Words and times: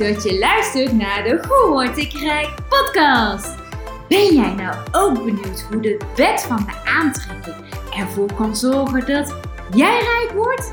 dat 0.00 0.22
je 0.22 0.38
luistert 0.38 0.92
naar 0.92 1.22
de 1.24 1.44
Hoe 1.48 1.68
Word 1.68 1.98
ik 1.98 2.12
Rijk 2.12 2.54
podcast. 2.68 3.54
Ben 4.08 4.34
jij 4.34 4.54
nou 4.54 4.76
ook 4.92 5.24
benieuwd 5.24 5.66
hoe 5.70 5.80
de 5.80 6.00
wet 6.16 6.42
van 6.42 6.66
de 6.66 6.90
aantrekking 6.90 7.54
ervoor 7.96 8.34
kan 8.34 8.56
zorgen 8.56 9.06
dat 9.06 9.34
jij 9.74 10.00
rijk 10.00 10.30
wordt? 10.34 10.72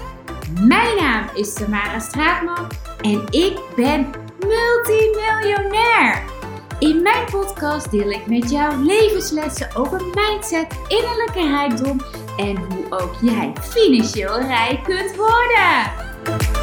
Mijn 0.62 0.96
naam 1.00 1.26
is 1.34 1.54
Tamara 1.54 2.00
Straatman 2.00 2.68
en 3.02 3.24
ik 3.30 3.60
ben 3.76 4.10
multimiljonair. 4.40 6.24
In 6.80 7.02
mijn 7.02 7.26
podcast 7.32 7.92
deel 7.92 8.10
ik 8.10 8.28
met 8.28 8.50
jou 8.50 8.86
levenslessen 8.86 9.76
over 9.76 10.02
mindset, 10.06 10.68
innerlijke 10.88 11.48
rijkdom 11.48 12.02
en 12.38 12.56
hoe 12.58 12.86
ook 12.90 13.16
jij 13.22 13.54
financieel 13.62 14.40
rijk 14.40 14.84
kunt 14.84 15.16
worden. 15.16 16.57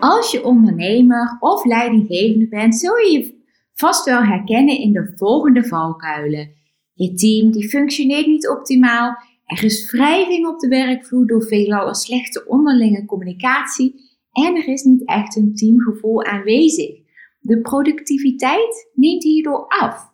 Als 0.00 0.30
je 0.30 0.44
ondernemer 0.44 1.36
of 1.40 1.64
leidinggevende 1.64 2.48
bent, 2.48 2.76
zul 2.76 2.96
je 2.96 3.12
je 3.12 3.42
vast 3.72 4.04
wel 4.04 4.22
herkennen 4.22 4.78
in 4.78 4.92
de 4.92 5.12
volgende 5.14 5.64
valkuilen. 5.64 6.50
Je 6.92 7.14
team 7.14 7.50
die 7.50 7.68
functioneert 7.68 8.26
niet 8.26 8.48
optimaal, 8.48 9.16
er 9.44 9.64
is 9.64 9.90
wrijving 9.90 10.46
op 10.46 10.58
de 10.58 10.68
werkvloer 10.68 11.26
door 11.26 11.42
veelal 11.42 11.88
een 11.88 11.94
slechte 11.94 12.46
onderlinge 12.46 13.04
communicatie 13.04 13.94
en 14.32 14.56
er 14.56 14.68
is 14.68 14.82
niet 14.82 15.06
echt 15.08 15.36
een 15.36 15.54
teamgevoel 15.54 16.24
aanwezig. 16.24 16.96
De 17.40 17.60
productiviteit 17.60 18.90
neemt 18.94 19.22
hierdoor 19.22 19.66
af. 19.68 20.12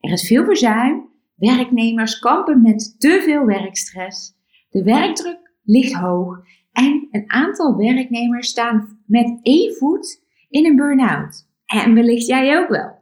Er 0.00 0.12
is 0.12 0.26
veel 0.26 0.44
verzuim, 0.44 1.08
werknemers 1.36 2.18
kampen 2.18 2.62
met 2.62 2.94
te 2.98 3.20
veel 3.24 3.44
werkstress, 3.44 4.34
de 4.70 4.82
werkdruk 4.82 5.38
ligt 5.64 5.92
hoog 5.92 6.46
en 6.72 7.08
een 7.10 7.30
aantal 7.30 7.76
werknemers 7.76 8.48
staan 8.48 9.02
met 9.06 9.38
één 9.42 9.74
voet 9.74 10.22
in 10.48 10.66
een 10.66 10.76
burn-out. 10.76 11.46
En 11.66 11.94
wellicht 11.94 12.26
jij 12.26 12.58
ook 12.58 12.68
wel. 12.68 12.98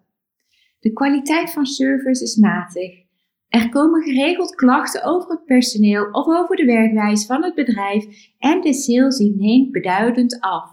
De 0.78 0.92
kwaliteit 0.92 1.50
van 1.50 1.67
service 1.67 2.22
is 2.22 2.37
matig. 2.37 3.05
Er 3.48 3.69
komen 3.69 4.03
geregeld 4.03 4.55
klachten 4.55 5.05
over 5.05 5.31
het 5.31 5.44
personeel 5.44 6.05
of 6.11 6.27
over 6.27 6.56
de 6.56 6.64
werkwijze 6.64 7.27
van 7.27 7.42
het 7.42 7.55
bedrijf 7.55 8.31
en 8.39 8.61
de 8.61 8.72
sales 8.72 9.19
neemt 9.19 9.72
beduidend 9.72 10.41
af. 10.41 10.70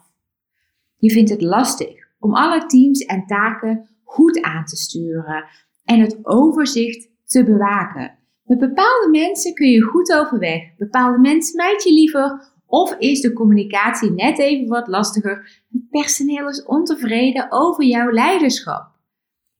Je 0.97 1.11
vindt 1.11 1.29
het 1.29 1.41
lastig 1.41 2.07
om 2.19 2.33
alle 2.33 2.65
teams 2.65 2.99
en 2.99 3.25
taken 3.25 3.89
goed 4.03 4.41
aan 4.41 4.65
te 4.65 4.75
sturen 4.75 5.45
en 5.83 5.99
het 5.99 6.19
overzicht 6.21 7.09
te 7.25 7.43
bewaken. 7.43 8.17
Met 8.43 8.59
bepaalde 8.59 9.07
mensen 9.11 9.53
kun 9.53 9.69
je 9.69 9.81
goed 9.81 10.13
overweg, 10.13 10.75
bepaalde 10.77 11.19
mensen 11.19 11.55
mijt 11.55 11.83
je 11.83 11.93
liever 11.93 12.52
of 12.73 12.95
is 12.97 13.21
de 13.21 13.33
communicatie 13.33 14.11
net 14.11 14.39
even 14.39 14.67
wat 14.67 14.87
lastiger? 14.87 15.63
Het 15.71 15.89
personeel 15.89 16.49
is 16.49 16.65
ontevreden 16.65 17.51
over 17.51 17.83
jouw 17.83 18.11
leiderschap. 18.11 18.91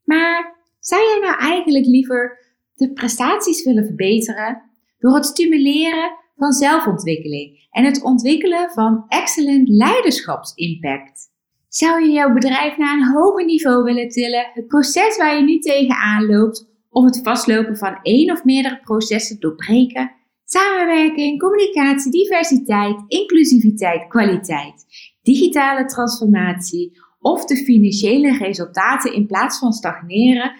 Maar 0.03 0.55
zou 0.79 1.01
jij 1.01 1.19
nou 1.19 1.39
eigenlijk 1.39 1.85
liever 1.85 2.37
de 2.75 2.93
prestaties 2.93 3.63
willen 3.63 3.85
verbeteren 3.85 4.61
door 4.99 5.15
het 5.15 5.25
stimuleren 5.25 6.11
van 6.35 6.51
zelfontwikkeling 6.51 7.67
en 7.71 7.85
het 7.85 8.03
ontwikkelen 8.03 8.69
van 8.69 9.05
excellent 9.07 9.67
leiderschapsimpact? 9.67 11.31
Zou 11.67 12.01
je 12.01 12.11
jouw 12.11 12.33
bedrijf 12.33 12.77
naar 12.77 12.97
een 12.97 13.11
hoger 13.11 13.45
niveau 13.45 13.83
willen 13.83 14.09
tillen, 14.09 14.49
het 14.53 14.67
proces 14.67 15.17
waar 15.17 15.35
je 15.35 15.43
nu 15.43 15.59
tegenaan 15.59 16.25
loopt, 16.25 16.67
of 16.89 17.05
het 17.05 17.19
vastlopen 17.23 17.77
van 17.77 17.99
één 18.01 18.31
of 18.31 18.43
meerdere 18.43 18.79
processen 18.79 19.39
doorbreken 19.39 20.11
Samenwerking, 20.53 21.39
communicatie, 21.39 22.11
diversiteit, 22.11 23.03
inclusiviteit, 23.07 24.07
kwaliteit, 24.07 24.85
digitale 25.21 25.85
transformatie 25.85 26.91
of 27.19 27.45
de 27.45 27.55
financiële 27.55 28.37
resultaten 28.37 29.13
in 29.13 29.27
plaats 29.27 29.59
van 29.59 29.71
stagneren, 29.71 30.55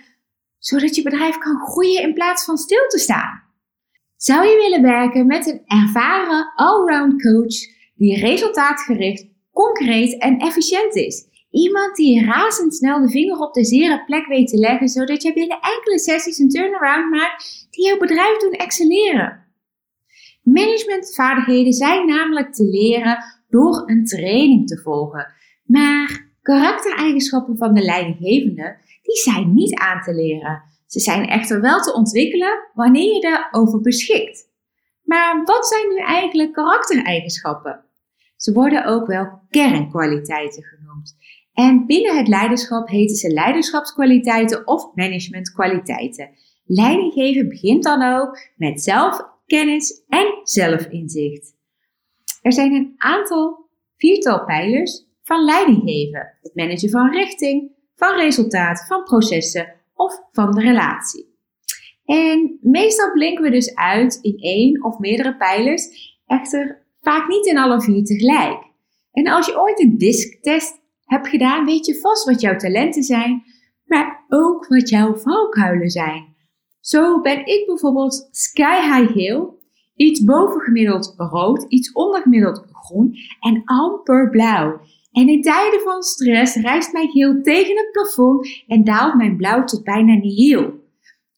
zodat 0.58 0.96
je 0.96 1.02
bedrijf 1.02 1.38
kan 1.38 1.60
groeien 1.60 2.02
in 2.02 2.14
plaats 2.14 2.46
van 2.46 2.58
stil 2.58 2.88
te 2.88 3.00
staan. 3.00 3.44
Zou 4.16 4.48
je 4.48 4.56
willen 4.56 4.82
werken 4.82 5.28
met 5.28 5.48
een 5.48 5.62
ervaren 5.66 6.52
allround 6.56 7.22
coach 7.22 7.56
die 7.96 8.20
resultaatgericht, 8.20 9.28
concreet 9.52 10.18
en 10.18 10.38
efficiënt 10.38 10.96
is? 10.96 11.26
Iemand 11.52 11.96
die 11.96 12.26
razendsnel 12.26 13.02
de 13.02 13.10
vinger 13.10 13.38
op 13.38 13.54
de 13.54 13.66
zere 13.66 14.04
plek 14.06 14.26
weet 14.26 14.48
te 14.48 14.58
leggen, 14.58 14.88
zodat 14.88 15.22
je 15.22 15.34
binnen 15.34 15.60
enkele 15.60 16.00
sessies 16.00 16.38
een 16.38 16.50
turnaround 16.50 17.10
maakt 17.10 17.68
die 17.70 17.86
jouw 17.86 17.98
bedrijf 17.98 18.38
doen 18.38 18.52
excelleren. 18.52 19.43
Managementvaardigheden 20.44 21.74
zijn 21.74 22.08
namelijk 22.08 22.54
te 22.54 22.64
leren 22.64 23.24
door 23.50 23.84
een 23.86 24.06
training 24.06 24.68
te 24.68 24.82
volgen. 24.82 25.34
Maar 25.64 26.32
karaktereigenschappen 26.42 27.58
van 27.58 27.74
de 27.74 27.82
leidinggevende, 27.82 28.78
die 29.02 29.16
zijn 29.16 29.54
niet 29.54 29.76
aan 29.76 30.02
te 30.02 30.14
leren. 30.14 30.64
Ze 30.88 31.00
zijn 31.00 31.28
echter 31.28 31.62
wel 31.62 31.82
te 31.82 31.94
ontwikkelen 31.94 32.70
wanneer 32.74 33.14
je 33.14 33.48
erover 33.52 33.82
beschikt. 33.82 34.52
Maar 35.04 35.42
wat 35.44 35.68
zijn 35.68 35.88
nu 35.90 35.98
eigenlijk 35.98 36.54
karaktereigenschappen? 36.54 37.86
Ze 38.36 38.54
worden 38.54 38.86
ook 38.86 39.08
wel 39.08 39.42
kernkwaliteiten 39.50 40.64
genoemd. 40.64 41.16
En 41.54 41.86
binnen 41.86 42.18
het 42.18 42.28
leiderschap 42.28 42.88
heten 42.88 43.16
ze 43.16 43.34
leiderschapskwaliteiten 43.34 44.68
of 44.68 44.96
managementkwaliteiten. 44.96 46.30
Leidinggeven 46.66 47.50
begint 47.50 47.84
dan 47.84 48.02
ook 48.04 48.38
met 48.56 48.82
zelf 48.82 49.33
kennis 49.46 50.04
en 50.08 50.40
zelfinzicht. 50.44 51.56
Er 52.42 52.54
zijn 52.54 52.74
een 52.74 52.94
aantal 52.98 53.70
viertal 53.98 54.46
pijlers 54.46 55.06
van 55.22 55.44
leidinggeven, 55.44 56.38
het 56.42 56.56
managen 56.56 56.90
van 56.90 57.12
richting, 57.12 57.72
van 57.96 58.16
resultaat, 58.16 58.86
van 58.88 59.04
processen 59.04 59.74
of 59.94 60.22
van 60.32 60.52
de 60.52 60.62
relatie. 60.62 61.32
En 62.06 62.58
meestal 62.62 63.12
blinken 63.12 63.44
we 63.44 63.50
dus 63.50 63.76
uit 63.76 64.20
in 64.22 64.38
één 64.38 64.84
of 64.84 65.00
meerdere 65.00 65.38
pijlers, 65.38 66.18
echter 66.26 66.86
vaak 67.02 67.28
niet 67.28 67.46
in 67.46 67.58
alle 67.58 67.82
vier 67.82 68.04
tegelijk. 68.04 68.72
En 69.12 69.28
als 69.28 69.46
je 69.46 69.60
ooit 69.60 69.80
een 69.80 69.98
DISC-test 69.98 70.82
hebt 71.06 71.28
gedaan, 71.28 71.66
weet 71.66 71.86
je 71.86 72.00
vast 72.00 72.26
wat 72.26 72.42
jouw 72.42 72.56
talenten 72.56 73.04
zijn, 73.04 73.44
maar 73.86 74.26
ook 74.30 74.68
wat 74.68 74.90
jouw 74.90 75.16
valkuilen 75.16 75.90
zijn. 75.90 76.33
Zo 76.84 77.22
ben 77.22 77.46
ik 77.46 77.66
bijvoorbeeld 77.66 78.28
sky 78.32 78.82
high 78.82 79.12
geel, 79.12 79.60
iets 79.96 80.24
bovengemiddeld 80.24 81.14
rood, 81.18 81.66
iets 81.68 81.92
ondergemiddeld 81.92 82.66
groen 82.72 83.16
en 83.40 83.62
amper 83.66 84.30
blauw. 84.30 84.80
En 85.12 85.30
in 85.30 85.42
tijden 85.42 85.80
van 85.80 86.02
stress 86.02 86.56
rijst 86.56 86.94
mijn 86.94 87.10
geel 87.10 87.42
tegen 87.42 87.78
het 87.78 87.92
plafond 87.92 88.64
en 88.68 88.84
daalt 88.84 89.16
mijn 89.16 89.38
blauw 89.38 89.64
tot 89.64 89.84
bijna 89.84 90.16
nihil. 90.16 90.62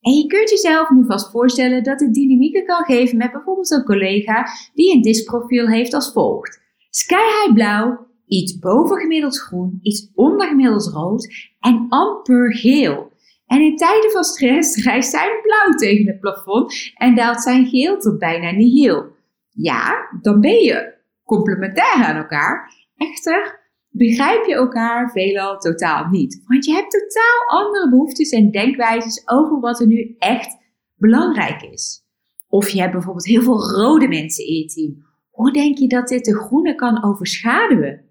En 0.02 0.14
je 0.14 0.26
kunt 0.28 0.50
jezelf 0.50 0.90
nu 0.90 1.06
vast 1.06 1.32
voorstellen 1.32 1.84
dat 1.84 2.00
het 2.00 2.14
dynamieken 2.14 2.66
kan 2.66 2.84
geven 2.84 3.18
met 3.18 3.32
bijvoorbeeld 3.32 3.72
een 3.72 3.84
collega 3.84 4.48
die 4.74 4.96
een 4.96 5.02
disprofiel 5.02 5.68
heeft 5.68 5.94
als 5.94 6.12
volgt. 6.12 6.62
Sky 6.90 7.16
high 7.16 7.54
blauw, 7.54 8.08
iets 8.28 8.60
bovengemiddeld 8.60 9.40
groen, 9.40 9.80
iets 9.82 10.12
ondergemiddeld 10.16 10.88
rood 10.88 11.28
en 11.60 11.86
amper 11.90 12.56
geel. 12.56 13.14
En 13.46 13.62
in 13.62 13.76
tijden 13.76 14.12
van 14.12 14.24
stress 14.24 14.76
rijst 14.86 15.10
zijn 15.10 15.42
blauw 15.42 15.76
tegen 15.78 16.08
het 16.08 16.20
plafond 16.20 16.94
en 16.96 17.16
daalt 17.16 17.42
zijn 17.42 17.66
geel 17.66 18.00
tot 18.00 18.20
bijna 18.20 18.52
nihil. 18.52 19.14
Ja, 19.50 20.10
dan 20.22 20.40
ben 20.40 20.60
je 20.62 20.94
complementair 21.24 22.04
aan 22.04 22.16
elkaar. 22.16 22.74
Echter, 22.96 23.60
begrijp 23.90 24.46
je 24.46 24.54
elkaar 24.54 25.12
veelal 25.12 25.58
totaal 25.58 26.10
niet. 26.10 26.44
Want 26.46 26.66
je 26.66 26.74
hebt 26.74 26.92
totaal 26.92 27.62
andere 27.62 27.90
behoeftes 27.90 28.30
en 28.30 28.52
denkwijzes 28.52 29.24
over 29.26 29.60
wat 29.60 29.80
er 29.80 29.88
nu 29.88 30.16
echt 30.18 30.58
belangrijk 30.96 31.62
is. 31.62 32.04
Of 32.48 32.70
je 32.70 32.80
hebt 32.80 32.92
bijvoorbeeld 32.92 33.26
heel 33.26 33.42
veel 33.42 33.72
rode 33.72 34.08
mensen 34.08 34.48
in 34.48 34.54
je 34.54 34.66
team. 34.66 35.06
Hoe 35.30 35.52
denk 35.52 35.78
je 35.78 35.88
dat 35.88 36.08
dit 36.08 36.26
de 36.26 36.36
groene 36.36 36.76
kan 36.76 37.04
overschaduwen? 37.04 38.06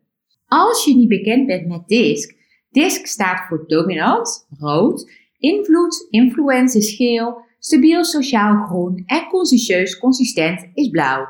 Als 0.47 0.85
je 0.85 0.97
niet 0.97 1.09
bekend 1.09 1.47
bent 1.47 1.67
met 1.67 1.89
DISC, 1.89 2.35
DISC 2.71 3.07
staat 3.07 3.47
voor 3.49 3.65
dominant, 3.67 4.47
rood, 4.59 5.11
Invloed, 5.45 6.07
influence 6.11 6.79
is 6.79 6.97
geel, 6.97 7.45
stabiel 7.59 8.05
sociaal 8.05 8.67
groen 8.67 9.03
en 9.07 9.29
consciëntieus 9.29 9.99
consistent 9.99 10.71
is 10.75 10.89
blauw. 10.89 11.27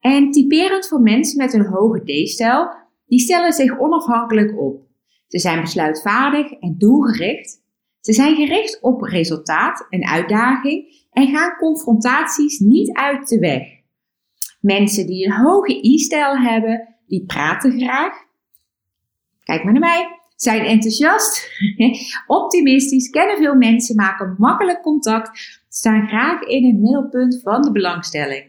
En 0.00 0.30
typerend 0.30 0.88
voor 0.88 1.00
mensen 1.00 1.36
met 1.36 1.52
een 1.52 1.66
hoge 1.66 2.02
D-stijl, 2.04 2.68
die 3.06 3.18
stellen 3.18 3.52
zich 3.52 3.78
onafhankelijk 3.78 4.58
op. 4.58 4.82
Ze 5.26 5.38
zijn 5.38 5.60
besluitvaardig 5.60 6.52
en 6.52 6.74
doelgericht. 6.78 7.62
Ze 8.00 8.12
zijn 8.12 8.36
gericht 8.36 8.78
op 8.80 9.02
resultaat 9.02 9.86
en 9.88 10.06
uitdaging 10.06 11.06
en 11.10 11.28
gaan 11.28 11.56
confrontaties 11.56 12.58
niet 12.58 12.92
uit 12.92 13.28
de 13.28 13.38
weg. 13.38 13.62
Mensen 14.60 15.06
die 15.06 15.26
een 15.26 15.44
hoge 15.44 15.82
I-stijl 15.82 16.38
hebben, 16.38 16.96
die 17.06 17.24
praten 17.26 17.80
graag. 17.80 18.14
Kijk 19.44 19.64
maar 19.64 19.72
naar 19.72 19.82
mij 19.82 20.17
zijn 20.40 20.64
enthousiast, 20.64 21.50
optimistisch, 22.26 23.10
kennen 23.10 23.36
veel 23.36 23.54
mensen, 23.54 23.96
maken 23.96 24.34
makkelijk 24.38 24.82
contact, 24.82 25.60
staan 25.68 26.08
graag 26.08 26.42
in 26.42 26.66
het 26.66 26.76
middelpunt 26.76 27.40
van 27.42 27.62
de 27.62 27.72
belangstelling. 27.72 28.46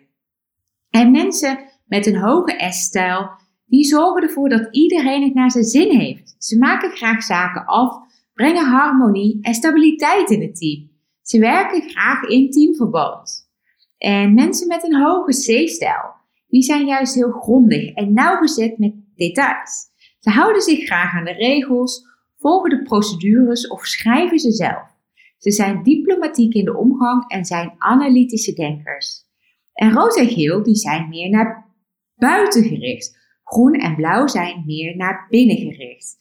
En 0.90 1.12
mensen 1.12 1.60
met 1.86 2.06
een 2.06 2.18
hoge 2.18 2.66
S-stijl, 2.70 3.30
die 3.66 3.84
zorgen 3.84 4.22
ervoor 4.22 4.50
dat 4.50 4.68
iedereen 4.72 5.24
het 5.24 5.34
naar 5.34 5.52
zijn 5.52 5.64
zin 5.64 6.00
heeft. 6.00 6.36
Ze 6.38 6.58
maken 6.58 6.92
graag 6.92 7.24
zaken 7.24 7.66
af, 7.66 7.98
brengen 8.34 8.66
harmonie 8.66 9.38
en 9.42 9.54
stabiliteit 9.54 10.30
in 10.30 10.42
het 10.42 10.56
team. 10.56 10.90
Ze 11.22 11.40
werken 11.40 11.90
graag 11.90 12.24
in 12.24 12.52
teamverband. 12.52 13.50
En 13.98 14.34
mensen 14.34 14.68
met 14.68 14.84
een 14.84 14.96
hoge 14.96 15.32
C-stijl, 15.32 16.14
die 16.48 16.62
zijn 16.62 16.86
juist 16.86 17.14
heel 17.14 17.32
grondig 17.32 17.94
en 17.94 18.14
nauwgezet 18.14 18.78
met 18.78 18.94
details. 19.16 19.89
Ze 20.19 20.30
houden 20.30 20.62
zich 20.62 20.86
graag 20.86 21.13
aan 21.13 21.25
de 21.25 21.31
regels, 21.31 22.07
volgen 22.38 22.69
de 22.69 22.81
procedures 22.81 23.68
of 23.68 23.86
schrijven 23.86 24.39
ze 24.39 24.51
zelf. 24.51 24.98
Ze 25.38 25.51
zijn 25.51 25.83
diplomatiek 25.83 26.54
in 26.54 26.66
de 26.66 26.77
omgang 26.77 27.30
en 27.30 27.45
zijn 27.45 27.75
analytische 27.77 28.54
denkers. 28.54 29.27
En 29.74 29.92
rood 29.94 30.18
en 30.18 30.30
geel 30.30 30.63
die 30.63 30.75
zijn 30.75 31.10
meer 31.10 31.30
naar 31.30 31.66
buiten 32.16 32.63
gericht. 32.63 33.18
Groen 33.44 33.74
en 33.74 33.95
blauw 33.95 34.27
zijn 34.27 34.63
meer 34.66 34.95
naar 34.95 35.25
binnen 35.30 35.57
gericht. 35.57 36.18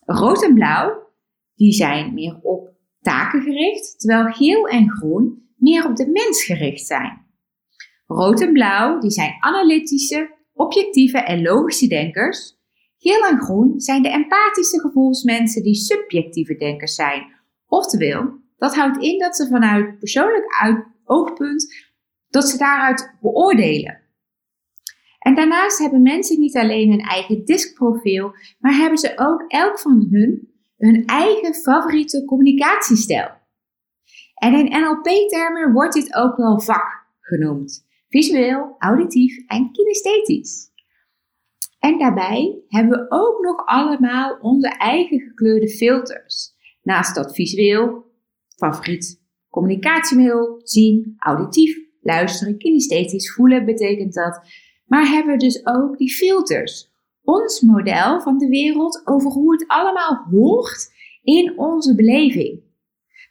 Rood 0.00 0.44
en 0.44 0.54
blauw 0.54 1.12
die 1.54 1.72
zijn 1.72 2.14
meer 2.14 2.38
op 2.42 2.72
taken 3.00 3.42
gericht, 3.42 4.00
terwijl 4.00 4.32
geel 4.32 4.68
en 4.68 4.90
groen 4.90 5.48
meer 5.56 5.88
op 5.88 5.96
de 5.96 6.10
mens 6.10 6.44
gericht 6.44 6.86
zijn. 6.86 7.26
Rood 8.06 8.40
en 8.40 8.52
blauw 8.52 8.98
die 9.00 9.10
zijn 9.10 9.36
analytische, 9.40 10.34
objectieve 10.52 11.18
en 11.18 11.42
logische 11.42 11.86
denkers. 11.86 12.58
Geel 13.04 13.26
en 13.26 13.40
groen 13.40 13.80
zijn 13.80 14.02
de 14.02 14.08
empathische 14.08 14.80
gevoelsmensen 14.80 15.62
die 15.62 15.74
subjectieve 15.74 16.56
denkers 16.56 16.94
zijn. 16.94 17.32
Oftewel, 17.66 18.38
dat 18.56 18.74
houdt 18.74 19.02
in 19.02 19.18
dat 19.18 19.36
ze 19.36 19.46
vanuit 19.46 19.98
persoonlijk 19.98 20.44
oogpunt, 21.04 21.74
dat 22.28 22.48
ze 22.48 22.58
daaruit 22.58 23.16
beoordelen. 23.20 24.00
En 25.18 25.34
daarnaast 25.34 25.78
hebben 25.78 26.02
mensen 26.02 26.40
niet 26.40 26.56
alleen 26.56 26.90
hun 26.90 27.00
eigen 27.00 27.44
diskprofiel, 27.44 28.34
maar 28.58 28.74
hebben 28.74 28.98
ze 28.98 29.12
ook 29.16 29.44
elk 29.48 29.78
van 29.78 30.06
hun 30.10 30.52
hun 30.76 31.06
eigen 31.06 31.54
favoriete 31.54 32.24
communicatiestijl. 32.24 33.28
En 34.34 34.54
in 34.54 34.80
NLP-termen 34.80 35.72
wordt 35.72 35.94
dit 35.94 36.14
ook 36.14 36.36
wel 36.36 36.60
vak 36.60 37.06
genoemd. 37.20 37.86
Visueel, 38.08 38.74
auditief 38.78 39.46
en 39.46 39.72
kinesthetisch. 39.72 40.72
En 41.84 41.98
daarbij 41.98 42.62
hebben 42.68 42.98
we 42.98 43.06
ook 43.08 43.42
nog 43.42 43.66
allemaal 43.66 44.38
onze 44.40 44.68
eigen 44.68 45.20
gekleurde 45.20 45.68
filters. 45.68 46.52
Naast 46.82 47.14
dat 47.14 47.34
visueel, 47.34 48.04
favoriet 48.56 49.22
communicatiemiddel, 49.50 50.60
zien, 50.62 51.14
auditief, 51.18 51.76
luisteren, 52.00 52.58
kinesthetisch, 52.58 53.34
voelen 53.34 53.64
betekent 53.64 54.14
dat. 54.14 54.40
Maar 54.86 55.06
hebben 55.06 55.32
we 55.32 55.38
dus 55.38 55.66
ook 55.66 55.98
die 55.98 56.12
filters. 56.12 56.92
Ons 57.22 57.60
model 57.60 58.20
van 58.20 58.38
de 58.38 58.48
wereld 58.48 59.02
over 59.04 59.30
hoe 59.30 59.52
het 59.52 59.64
allemaal 59.66 60.26
hoort 60.30 60.92
in 61.22 61.58
onze 61.58 61.94
beleving. 61.94 62.62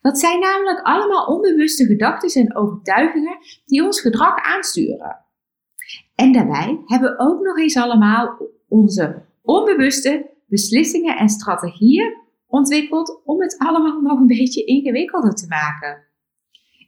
Dat 0.01 0.19
zijn 0.19 0.39
namelijk 0.39 0.81
allemaal 0.81 1.25
onbewuste 1.25 1.85
gedachten 1.85 2.41
en 2.41 2.55
overtuigingen 2.55 3.37
die 3.65 3.83
ons 3.83 4.01
gedrag 4.01 4.43
aansturen. 4.43 5.22
En 6.15 6.31
daarbij 6.31 6.81
hebben 6.85 7.11
we 7.11 7.19
ook 7.19 7.41
nog 7.41 7.57
eens 7.57 7.77
allemaal 7.77 8.37
onze 8.67 9.21
onbewuste 9.41 10.29
beslissingen 10.47 11.17
en 11.17 11.29
strategieën 11.29 12.21
ontwikkeld 12.47 13.21
om 13.25 13.41
het 13.41 13.55
allemaal 13.57 14.01
nog 14.01 14.19
een 14.19 14.27
beetje 14.27 14.63
ingewikkelder 14.63 15.33
te 15.33 15.47
maken. 15.47 16.11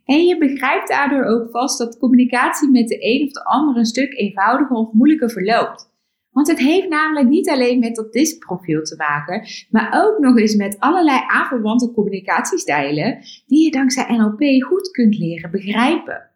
En 0.05 0.25
je 0.25 0.37
begrijpt 0.37 0.87
daardoor 0.87 1.23
ook 1.23 1.49
vast 1.49 1.77
dat 1.77 1.97
communicatie 1.97 2.71
met 2.71 2.87
de 2.87 2.97
een 2.99 3.25
of 3.25 3.31
de 3.31 3.43
ander 3.43 3.77
een 3.77 3.85
stuk 3.85 4.13
eenvoudiger 4.13 4.75
of 4.75 4.91
moeilijker 4.91 5.29
verloopt. 5.29 5.93
Want 6.31 6.47
het 6.47 6.59
heeft 6.59 6.89
namelijk 6.89 7.27
niet 7.27 7.49
alleen 7.49 7.79
met 7.79 7.95
dat 7.95 8.13
diskprofiel 8.13 8.81
te 8.81 8.95
maken, 8.95 9.47
maar 9.69 10.03
ook 10.03 10.19
nog 10.19 10.37
eens 10.37 10.55
met 10.55 10.79
allerlei 10.79 11.19
aanverwante 11.27 11.91
communicatiestijlen 11.91 13.19
die 13.45 13.63
je 13.63 13.71
dankzij 13.71 14.15
NLP 14.17 14.63
goed 14.63 14.91
kunt 14.91 15.17
leren 15.17 15.51
begrijpen. 15.51 16.29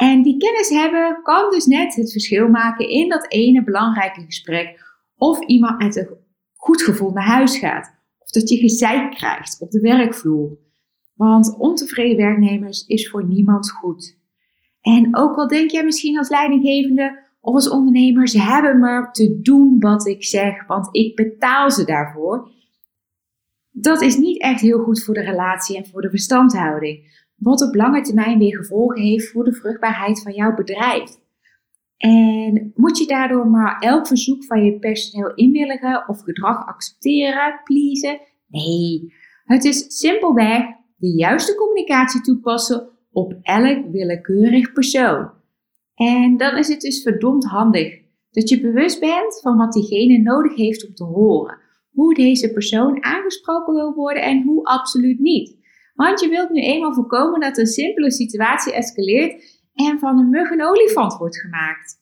En 0.00 0.22
die 0.22 0.36
kennis 0.36 0.68
hebben 0.68 1.22
kan 1.22 1.50
dus 1.50 1.66
net 1.66 1.94
het 1.94 2.12
verschil 2.12 2.48
maken 2.48 2.88
in 2.88 3.08
dat 3.08 3.32
ene 3.32 3.64
belangrijke 3.64 4.20
gesprek 4.20 4.80
of 5.16 5.40
iemand 5.40 5.78
met 5.82 5.96
een 5.96 6.08
goed 6.52 6.82
gevoel 6.82 7.10
naar 7.10 7.26
huis 7.26 7.58
gaat. 7.58 7.94
Of 8.18 8.30
dat 8.30 8.48
je 8.48 8.56
gezeik 8.56 9.10
krijgt 9.10 9.60
op 9.60 9.70
de 9.70 9.80
werkvloer. 9.80 10.58
Want 11.14 11.56
ontevreden 11.58 12.16
werknemers 12.16 12.86
is 12.86 13.10
voor 13.10 13.24
niemand 13.26 13.70
goed. 13.70 14.18
En 14.80 15.16
ook 15.16 15.36
al 15.36 15.48
denk 15.48 15.70
jij 15.70 15.84
misschien 15.84 16.18
als 16.18 16.28
leidinggevende 16.28 17.18
of 17.40 17.54
als 17.54 17.70
ondernemer, 17.70 18.28
ze 18.28 18.40
hebben 18.40 18.78
maar 18.78 19.12
te 19.12 19.40
doen 19.40 19.76
wat 19.80 20.06
ik 20.06 20.24
zeg, 20.24 20.66
want 20.66 20.88
ik 20.92 21.16
betaal 21.16 21.70
ze 21.70 21.84
daarvoor. 21.84 22.50
Dat 23.70 24.02
is 24.02 24.16
niet 24.16 24.40
echt 24.40 24.60
heel 24.60 24.78
goed 24.78 25.04
voor 25.04 25.14
de 25.14 25.24
relatie 25.24 25.76
en 25.76 25.86
voor 25.86 26.00
de 26.00 26.10
verstandhouding. 26.10 27.19
Wat 27.40 27.62
op 27.62 27.74
lange 27.74 28.00
termijn 28.00 28.38
weer 28.38 28.56
gevolgen 28.56 29.02
heeft 29.02 29.30
voor 29.30 29.44
de 29.44 29.52
vruchtbaarheid 29.52 30.22
van 30.22 30.32
jouw 30.32 30.54
bedrijf. 30.54 31.18
En 31.96 32.72
moet 32.74 32.98
je 32.98 33.06
daardoor 33.06 33.46
maar 33.46 33.78
elk 33.78 34.06
verzoek 34.06 34.44
van 34.44 34.64
je 34.64 34.78
personeel 34.78 35.34
inwilligen 35.34 36.08
of 36.08 36.22
gedrag 36.22 36.66
accepteren, 36.66 37.60
pleasen? 37.64 38.20
Nee, 38.46 39.14
het 39.44 39.64
is 39.64 39.98
simpelweg 39.98 40.62
de 40.96 41.08
juiste 41.08 41.54
communicatie 41.54 42.20
toepassen 42.20 42.88
op 43.12 43.38
elk 43.42 43.90
willekeurig 43.90 44.72
persoon. 44.72 45.30
En 45.94 46.36
dan 46.36 46.56
is 46.56 46.68
het 46.68 46.80
dus 46.80 47.02
verdomd 47.02 47.44
handig 47.44 47.98
dat 48.30 48.48
je 48.48 48.60
bewust 48.60 49.00
bent 49.00 49.40
van 49.42 49.56
wat 49.56 49.72
diegene 49.72 50.18
nodig 50.18 50.56
heeft 50.56 50.88
om 50.88 50.94
te 50.94 51.04
horen. 51.04 51.58
Hoe 51.90 52.14
deze 52.14 52.52
persoon 52.52 53.04
aangesproken 53.04 53.74
wil 53.74 53.94
worden 53.94 54.22
en 54.22 54.42
hoe 54.42 54.64
absoluut 54.64 55.18
niet. 55.18 55.59
Want 56.06 56.20
je 56.20 56.28
wilt 56.28 56.50
nu 56.50 56.60
eenmaal 56.60 56.94
voorkomen 56.94 57.40
dat 57.40 57.58
een 57.58 57.66
simpele 57.66 58.12
situatie 58.12 58.72
escaleert 58.72 59.60
en 59.74 59.98
van 59.98 60.18
een 60.18 60.30
mug 60.30 60.50
een 60.50 60.64
olifant 60.64 61.16
wordt 61.16 61.40
gemaakt. 61.40 62.00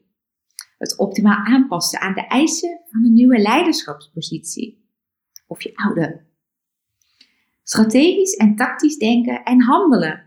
Het 0.78 0.98
optimaal 0.98 1.46
aanpassen 1.46 2.00
aan 2.00 2.14
de 2.14 2.28
eisen 2.28 2.82
van 2.86 3.06
een 3.06 3.14
nieuwe 3.14 3.38
leiderschapspositie 3.38 4.86
of 5.48 5.62
je 5.62 5.76
oude. 5.76 6.26
Strategisch 7.64 8.36
en 8.36 8.56
tactisch 8.56 8.98
denken 8.98 9.44
en 9.44 9.62
handelen. 9.62 10.24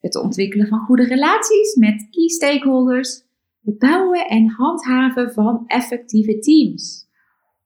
Het 0.00 0.16
ontwikkelen 0.16 0.66
van 0.66 0.78
goede 0.78 1.04
relaties 1.04 1.74
met 1.74 2.08
key 2.10 2.28
stakeholders. 2.28 3.22
Het 3.62 3.78
bouwen 3.78 4.28
en 4.28 4.48
handhaven 4.48 5.32
van 5.32 5.64
effectieve 5.66 6.38
teams. 6.38 7.08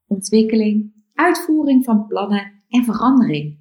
Ontwikkeling, 0.06 0.92
uitvoering 1.14 1.84
van 1.84 2.06
plannen 2.06 2.52
en 2.68 2.84
verandering. 2.84 3.58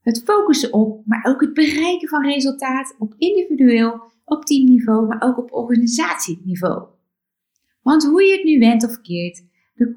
Het 0.00 0.22
focussen 0.22 0.72
op, 0.72 1.06
maar 1.06 1.24
ook 1.24 1.40
het 1.40 1.54
bereiken 1.54 2.08
van 2.08 2.22
resultaat 2.22 2.94
op 2.98 3.14
individueel, 3.18 4.00
op 4.24 4.44
teamniveau, 4.44 5.06
maar 5.06 5.22
ook 5.22 5.38
op 5.38 5.52
organisatieniveau. 5.52 6.97
Want 7.88 8.04
hoe 8.04 8.22
je 8.22 8.32
het 8.32 8.44
nu 8.44 8.58
went 8.58 8.84
of 8.84 9.00
keert, 9.00 9.46
De 9.74 9.92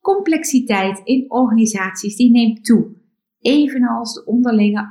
complexiteit 0.00 1.00
in 1.04 1.30
organisaties 1.30 2.16
die 2.16 2.30
neemt 2.30 2.64
toe, 2.64 2.96
evenals 3.40 4.14
de 4.14 4.24
onderlinge 4.24 4.88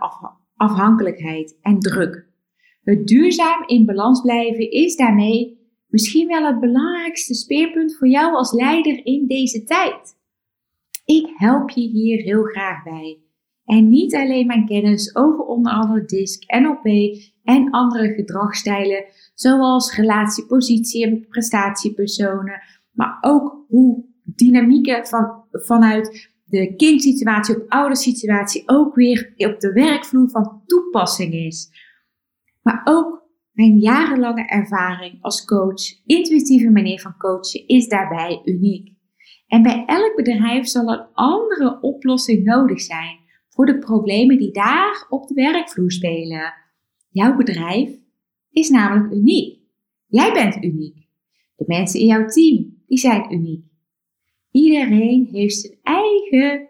afhankelijkheid 0.55 1.57
en 1.61 1.79
druk. 1.79 2.27
Het 2.83 3.07
duurzaam 3.07 3.63
in 3.65 3.85
balans 3.85 4.21
blijven 4.21 4.71
is 4.71 4.95
daarmee 4.95 5.59
misschien 5.87 6.27
wel 6.27 6.45
het 6.45 6.59
belangrijkste 6.59 7.33
speerpunt 7.33 7.97
voor 7.97 8.07
jou 8.07 8.33
als 8.33 8.51
leider 8.51 9.05
in 9.05 9.27
deze 9.27 9.63
tijd. 9.63 10.17
Ik 11.05 11.29
help 11.33 11.69
je 11.69 11.81
hier 11.81 12.21
heel 12.21 12.43
graag 12.43 12.83
bij. 12.83 13.19
En 13.67 13.89
niet 13.89 14.15
alleen 14.15 14.47
mijn 14.47 14.65
kennis 14.65 15.15
over 15.15 15.39
onder 15.39 15.71
andere 15.71 16.05
DISC, 16.05 16.51
NLP 16.51 16.85
en 17.43 17.71
andere 17.71 18.13
gedragsstijlen, 18.13 19.05
zoals 19.33 19.95
relatie, 19.95 20.45
positie 20.45 21.05
en 21.05 21.27
prestatiepersonen, 21.27 22.61
maar 22.91 23.17
ook 23.21 23.65
hoe 23.67 24.05
dynamieken 24.23 25.07
van, 25.07 25.43
vanuit 25.51 26.31
de 26.45 26.75
kindsituatie 26.75 27.55
op 27.55 27.69
oudersituatie 27.69 28.63
ook 28.65 28.95
weer 28.95 29.33
op 29.37 29.59
de 29.59 29.73
werkvloer 29.73 30.29
van 30.29 30.61
toepassing 30.65 31.33
is. 31.33 31.69
Maar 32.61 32.81
ook 32.83 33.23
mijn 33.51 33.77
jarenlange 33.77 34.45
ervaring 34.45 35.17
als 35.21 35.45
coach, 35.45 36.05
intuïtieve 36.05 36.69
manier 36.69 37.01
van 37.01 37.17
coachen, 37.17 37.67
is 37.67 37.87
daarbij 37.87 38.41
uniek. 38.43 38.95
En 39.47 39.63
bij 39.63 39.83
elk 39.85 40.15
bedrijf 40.15 40.67
zal 40.67 40.87
een 40.87 41.05
andere 41.13 41.81
oplossing 41.81 42.43
nodig 42.43 42.81
zijn 42.81 43.25
voor 43.57 43.65
de 43.65 43.79
problemen 43.79 44.37
die 44.37 44.51
daar 44.51 45.05
op 45.09 45.27
de 45.27 45.33
werkvloer 45.33 45.91
spelen. 45.91 46.53
Jouw 47.09 47.35
bedrijf 47.35 47.91
is 48.51 48.69
namelijk 48.69 49.13
uniek. 49.13 49.59
Jij 50.07 50.33
bent 50.33 50.63
uniek. 50.63 51.07
De 51.55 51.63
mensen 51.67 51.99
in 51.99 52.05
jouw 52.05 52.25
team, 52.27 52.83
die 52.87 52.97
zijn 52.97 53.33
uniek. 53.33 53.65
Iedereen 54.51 55.27
heeft 55.31 55.55
zijn 55.55 55.77
eigen 55.83 56.69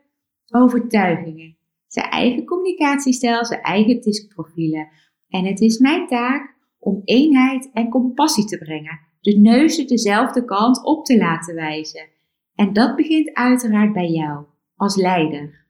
overtuigingen, 0.49 1.57
zijn 1.87 2.09
eigen 2.09 2.45
communicatiestijl, 2.45 3.45
zijn 3.45 3.61
eigen 3.61 4.01
diskprofielen. 4.01 4.87
En 5.29 5.45
het 5.45 5.61
is 5.61 5.79
mijn 5.79 6.07
taak 6.07 6.55
om 6.79 7.01
eenheid 7.03 7.69
en 7.73 7.89
compassie 7.89 8.45
te 8.45 8.57
brengen, 8.57 8.99
de 9.21 9.37
neuzen 9.37 9.87
dezelfde 9.87 10.45
kant 10.45 10.85
op 10.85 11.05
te 11.05 11.17
laten 11.17 11.55
wijzen. 11.55 12.09
En 12.55 12.73
dat 12.73 12.95
begint 12.95 13.33
uiteraard 13.33 13.93
bij 13.93 14.09
jou, 14.09 14.45
als 14.75 14.95
leider. 14.95 15.66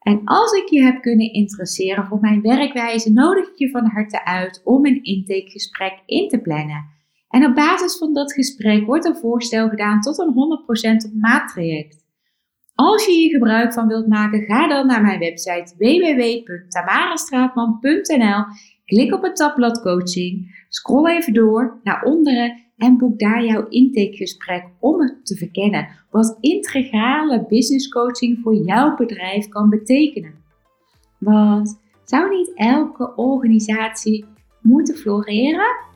En 0.00 0.20
als 0.24 0.52
ik 0.52 0.68
je 0.68 0.82
heb 0.82 1.02
kunnen 1.02 1.32
interesseren 1.32 2.06
voor 2.06 2.20
mijn 2.20 2.40
werkwijze, 2.40 3.12
nodig 3.12 3.48
ik 3.48 3.58
je 3.58 3.70
van 3.70 3.86
harte 3.86 4.24
uit 4.24 4.60
om 4.64 4.86
een 4.86 5.02
intakegesprek 5.02 6.02
in 6.06 6.28
te 6.28 6.40
plannen. 6.40 6.98
En 7.28 7.44
op 7.44 7.54
basis 7.54 7.98
van 7.98 8.14
dat 8.14 8.32
gesprek 8.32 8.86
wordt 8.86 9.04
een 9.04 9.16
voorstel 9.16 9.68
gedaan 9.68 10.00
tot 10.00 10.18
een 10.18 10.34
100% 11.04 11.06
op 11.06 11.12
maattraject. 11.20 11.98
Als 12.74 13.06
je 13.06 13.12
hier 13.12 13.30
gebruik 13.30 13.72
van 13.72 13.86
wilt 13.86 14.06
maken, 14.06 14.42
ga 14.42 14.68
dan 14.68 14.86
naar 14.86 15.02
mijn 15.02 15.18
website 15.18 15.74
www.tamarastraatman.nl, 15.78 18.44
klik 18.84 19.14
op 19.14 19.22
het 19.22 19.36
tabblad 19.36 19.80
coaching, 19.80 20.64
scroll 20.68 21.10
even 21.10 21.32
door 21.32 21.80
naar 21.82 22.02
onderen 22.02 22.69
en 22.80 22.98
boek 22.98 23.18
daar 23.18 23.44
jouw 23.44 23.68
intakegesprek 23.68 24.64
om 24.78 25.20
te 25.22 25.36
verkennen 25.36 25.88
wat 26.10 26.36
integrale 26.40 27.46
business 27.48 27.88
coaching 27.88 28.38
voor 28.42 28.54
jouw 28.54 28.96
bedrijf 28.96 29.48
kan 29.48 29.70
betekenen. 29.70 30.34
Want 31.18 31.80
zou 32.04 32.36
niet 32.36 32.52
elke 32.54 33.14
organisatie 33.16 34.24
moeten 34.60 34.96
floreren? 34.96 35.88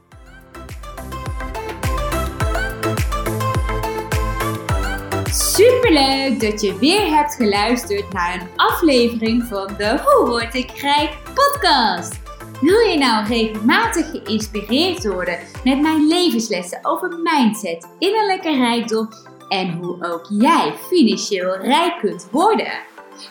Superleuk 5.31 6.41
dat 6.41 6.61
je 6.61 6.76
weer 6.81 7.14
hebt 7.17 7.35
geluisterd 7.35 8.12
naar 8.12 8.41
een 8.41 8.49
aflevering 8.57 9.43
van 9.43 9.67
de 9.79 10.00
Hoe 10.05 10.29
word 10.29 10.55
ik 10.55 10.71
rijk 10.71 11.19
podcast. 11.35 12.24
Wil 12.61 12.78
je 12.78 12.99
nou 12.99 13.26
regelmatig 13.26 14.11
geïnspireerd 14.11 15.06
worden 15.06 15.38
met 15.64 15.80
mijn 15.80 16.06
levenslessen 16.06 16.78
over 16.82 17.18
mindset, 17.23 17.88
innerlijke 17.99 18.56
rijkdom 18.56 19.08
en 19.49 19.73
hoe 19.73 19.96
ook 20.12 20.26
jij 20.28 20.75
financieel 20.88 21.56
rijk 21.56 21.99
kunt 22.00 22.28
worden? 22.30 22.73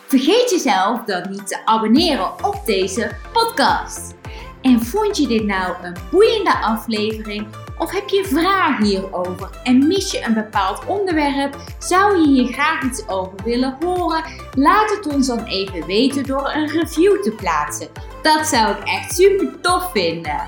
Vergeet 0.06 0.50
jezelf 0.50 1.04
dan 1.04 1.30
niet 1.30 1.46
te 1.46 1.66
abonneren 1.66 2.44
op 2.44 2.62
deze 2.64 3.16
podcast. 3.32 4.14
En 4.62 4.80
vond 4.80 5.16
je 5.16 5.26
dit 5.26 5.44
nou 5.44 5.74
een 5.82 5.96
boeiende 6.10 6.58
aflevering? 6.58 7.46
Of 7.78 7.90
heb 7.90 8.08
je 8.08 8.24
vragen 8.24 8.84
hierover 8.84 9.50
en 9.62 9.86
mis 9.86 10.10
je 10.10 10.24
een 10.24 10.34
bepaald 10.34 10.86
onderwerp? 10.86 11.56
Zou 11.78 12.18
je 12.18 12.26
hier 12.26 12.52
graag 12.52 12.82
iets 12.82 13.08
over 13.08 13.34
willen 13.44 13.76
horen? 13.80 14.24
Laat 14.54 14.90
het 14.90 15.06
ons 15.14 15.26
dan 15.26 15.44
even 15.44 15.86
weten 15.86 16.24
door 16.24 16.50
een 16.54 16.68
review 16.68 17.22
te 17.22 17.30
plaatsen. 17.30 17.88
Dat 18.22 18.46
zou 18.46 18.76
ik 18.76 18.84
echt 18.84 19.14
super 19.14 19.60
tof 19.60 19.90
vinden. 19.92 20.40